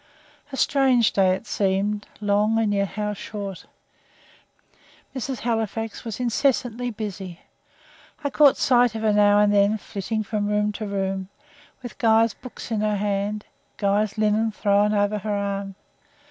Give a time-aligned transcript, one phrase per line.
[0.51, 3.67] A strange day it seemed long and yet how short!
[5.15, 5.41] Mrs.
[5.41, 7.41] Halifax was incessantly busy.
[8.23, 11.29] I caught sight of her now and then, flitting from room to room,
[11.83, 13.45] with Guy's books in her hand
[13.77, 15.75] Guy's linen thrown across her arm.